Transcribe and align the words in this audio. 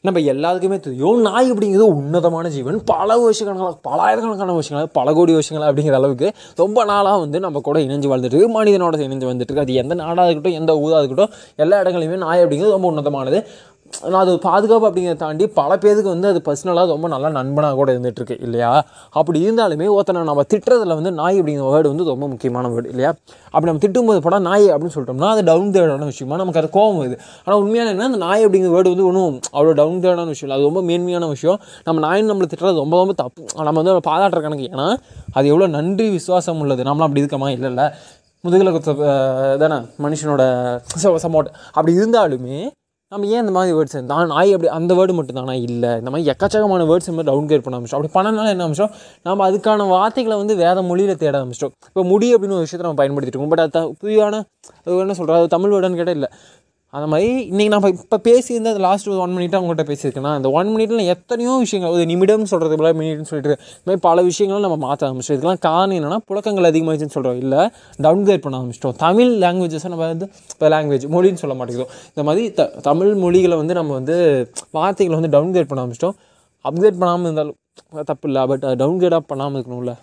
நம்ம 0.00 0.20
எல்லாத்துக்குமே 0.20 0.80
தெரியும். 0.80 1.20
நாய் 1.20 1.52
அப்படிங்கிறது 1.52 1.88
உன்னதமான 2.00 2.48
ஜீவன். 2.48 2.84
பல 2.84 3.16
வருஷக்கணக்கான 3.16 3.76
பலாயிரக்கணக்கான 3.88 4.52
வருஷங்களாக 4.52 4.86
பல 4.92 5.12
கோடி 5.12 5.32
வருஷங்கள் 5.32 5.68
அப்படிங்கிற 5.68 5.92
அளவுக்கு 5.92 6.32
ரொம்ப 6.56 6.84
நாளாக 6.84 7.18
வந்து 7.18 7.40
நம்ம 7.40 7.60
கூட 7.60 7.78
இணைஞ்சு 7.78 8.10
வாழ்ந்துட்டு 8.12 8.36
மனிதனோட 8.58 8.96
இணைஞ்சு 9.06 9.28
வந்துட்டு 9.32 9.58
அது 9.58 9.74
எந்த 9.74 9.94
நாடாக 9.94 10.30
இருக்கட்டும் 10.30 10.60
எந்த 10.60 10.78
ஊராக 10.78 11.02
இருக்கட்டும் 11.02 11.36
எல்லா 11.56 11.80
இடங்களையுமே 11.82 12.16
நாய் 12.16 12.42
அப்படிங்கிறது 12.42 12.78
ரொம்ப 12.78 12.90
உன்னதமானது. 12.92 13.44
நான் 14.12 14.22
அது 14.24 14.32
பாதுகாப்பு 14.46 14.86
அப்படிங்கிறத 14.88 15.18
தாண்டி 15.22 15.44
பல 15.58 15.70
பேருக்கு 15.82 16.08
வந்து 16.12 16.28
அது 16.32 16.40
பர்சனலாக 16.46 16.88
ரொம்ப 16.94 17.06
நல்லா 17.12 17.28
நண்பனாக 17.36 17.74
கூட 17.78 17.88
இருந்துகிட்ருக்கு 17.94 18.36
இல்லையா? 18.46 18.70
அப்படி 19.18 19.38
இருந்தாலுமே 19.46 19.86
ஒருத்தனை 19.94 20.22
நம்ம 20.30 20.44
திட்டுறதுல 20.52 20.96
வந்து 20.98 21.12
நாய் 21.20 21.38
அப்படிங்கிற 21.40 21.68
வேர்டு 21.74 21.92
வந்து 21.92 22.06
ரொம்ப 22.12 22.26
முக்கியமான 22.32 22.68
வேர்டு 22.74 22.90
இல்லையா? 22.92 23.10
அப்படி 23.52 23.68
நம்ம 23.70 23.82
திட்டும்போது 23.84 24.20
படம் 24.26 24.46
நாய் 24.50 24.66
அப்படின்னு 24.74 24.94
சொல்லிட்டோம்னா 24.96 25.30
அது 25.36 25.44
டவுன் 25.50 25.72
தேடான 25.76 26.08
விஷயமா 26.12 26.38
நமக்கு 26.42 26.60
அது 26.62 26.70
கோவம் 26.78 27.00
வருது. 27.00 27.18
ஆனால் 27.44 27.60
உண்மையான 27.64 27.92
என்ன 27.94 28.08
அந்த 28.10 28.20
நாய் 28.26 28.44
அப்படிங்கிற 28.46 28.72
வேர்டு 28.76 28.92
வந்து 28.94 29.06
ஒன்றும் 29.10 29.34
அவ்வளோ 29.56 29.74
டவுன் 29.82 30.02
தேடான 30.04 30.28
விஷயம் 30.34 30.48
இல்லை. 30.48 30.58
அது 30.58 30.68
ரொம்ப 30.70 30.82
மேன்மையான 30.90 31.28
விஷயம். 31.34 31.58
நம்ம 31.88 32.06
நாயின் 32.06 32.30
நம்மளை 32.32 32.48
திட்டுறது 32.52 32.82
ரொம்ப 32.84 32.96
ரொம்ப 33.02 33.16
தப்பு. 33.22 33.44
நம்ம 33.68 33.76
வந்து 33.82 33.94
அதை 33.96 34.04
பாராட்டுற 34.10 34.42
கணக்கு 34.46 34.68
ஏன்னா 34.74 34.88
அது 35.38 35.46
எவ்வளோ 35.54 35.68
நன்றி 35.78 36.08
விசுவாசம் 36.18 36.60
உள்ளது. 36.64 36.82
நம்மளாம் 36.90 37.08
அப்படி 37.10 37.24
இருக்கமா? 37.26 37.50
இல்லை 37.58 37.70
இல்லை. 37.74 37.88
முதுகில் 38.44 38.74
குத்த 38.74 38.92
தானே 39.62 39.76
மனுஷனோட 40.04 40.42
சமோட். 41.24 41.48
அப்படி 41.76 41.92
இருந்தாலுமே 42.00 42.58
நம்ம 43.12 43.26
ஏன் 43.34 43.42
இந்த 43.42 43.52
மாதிரி 43.56 43.74
வேர்ட்ஸ் 43.76 43.98
நான் 44.08 44.30
நாய் 44.32 44.50
அப்படி 44.54 44.70
அந்த 44.78 44.92
வேர்டு 44.96 45.12
மட்டும் 45.18 45.36
தானா 45.38 45.52
இல்லை. 45.66 45.90
இந்த 46.00 46.10
மாதிரி 46.12 46.24
எக்கச்சக்கமான 46.30 46.86
வேர்ட்ஸ் 46.90 47.08
மாதிரி 47.10 47.28
டவுன் 47.28 47.46
கிரேட் 47.50 47.62
பண்ண 47.66 47.76
ஆரம்பிச்சோம் 47.76 47.98
அப்படி 47.98 48.10
பண்ணனால 48.16 48.52
என்ன 48.54 48.64
ஆரம்பிச்சோம் 48.66 48.90
நம்ம 49.26 49.46
அதுக்கான 49.50 49.86
வார்த்தைகளை 49.92 50.36
வந்து 50.40 50.54
வேறு 50.62 50.82
மொழியில் 50.88 51.20
தேட 51.22 51.32
ஆரம்பிச்சிட்டோம். 51.40 51.72
இப்போ 51.90 52.02
முடி 52.10 52.28
அப்படின்னு 52.34 52.56
ஒரு 52.58 52.66
விஷயத்தை 52.66 52.84
நம்ம 52.86 53.00
பயன்படுத்திட்டு 53.02 53.36
இருக்கோம். 53.36 53.52
பட் 53.54 53.64
அது 53.64 53.70
புதுவான 53.70 53.94
புதியான 54.02 54.42
அது 54.84 54.98
என்ன 55.04 55.16
சொல்கிறது 55.20 55.40
அது 55.42 55.54
தமிழ் 55.56 55.72
வேர்டுன்னு 55.74 56.00
கேட்டால் 56.00 56.18
இல்லை. 56.18 56.30
அந்த 56.96 57.06
மாதிரி 57.12 57.30
இன்றைக்கி 57.50 57.70
நம்ம 57.72 57.88
இப்போ 57.94 58.18
பேசியிருந்தேன் 58.26 58.72
அந்த 58.74 58.82
லாஸ்ட் 58.84 59.08
ஒரு 59.12 59.18
ஒன் 59.24 59.32
மினிட்டாக 59.36 59.62
உங்கள்கிட்ட 59.62 59.84
பேசியிருக்கேன்னா 59.90 60.30
அந்த 60.38 60.48
ஒன் 60.58 60.68
மினிட்ல 60.74 61.02
எத்தனையோ 61.14 61.54
விஷயங்கள் 61.64 61.92
ஒரு 61.94 62.04
நிமிடம்னு 62.12 62.50
சொல்கிறது 62.52 62.76
போல 62.80 62.92
மினிட்னு 63.00 63.28
சொல்லிட்டு 63.30 63.52
இந்த 63.72 63.88
மாதிரி 63.88 64.02
பல 64.06 64.22
விஷயங்களும் 64.28 64.64
நம்ம 64.66 64.78
மாற்ற 64.84 65.02
ஆரம்பிச்சிட்டோம். 65.08 65.36
இதுக்கெல்லாம் 65.36 65.62
காரணம் 65.68 65.96
என்னன்னா 65.98 66.18
புழக்கங்கள் 66.30 66.68
அதிகமாகிச்சுன்னு 66.70 67.16
சொல்கிறோம் 67.16 67.38
இல்லை 67.44 67.60
டவுன் 68.06 68.24
கிரேட் 68.28 68.44
பண்ண 68.46 68.60
ஆரம்பிச்சிட்டோம். 68.60 68.96
தமிழ் 69.04 69.32
லாங்குவேஜஸை 69.44 69.90
நம்ம 69.94 70.08
வந்து 70.14 70.28
இப்போ 70.54 70.68
லாங்குவேஜ் 70.74 71.06
மொழின்னு 71.16 71.42
சொல்ல 71.44 71.56
மாட்டேங்கிறோம். 71.60 71.92
இந்த 72.12 72.24
மாதிரி 72.28 72.44
த 72.60 72.70
தமிழ் 72.88 73.12
மொழிகளை 73.24 73.58
வந்து 73.62 73.76
நம்ம 73.80 73.94
வந்து 74.00 74.16
வார்த்தைகளை 74.78 75.16
வந்து 75.20 75.34
டவுன் 75.36 75.54
கிரேட் 75.56 75.70
பண்ண 75.72 75.82
ஆரம்பிச்சிட்டோம். 75.84 76.18
அப்கிரேட் 76.68 77.00
பண்ணாமல் 77.02 77.28
இருந்தாலும் 77.28 77.58
தப்பு 78.12 78.28
இல்லை 78.30 78.44
பட் 78.52 78.66
டவுன் 78.82 79.00
கிரேடாக 79.02 79.24
பண்ணாமல் 79.32 79.58
இருக்கணும்ல. 79.58 79.94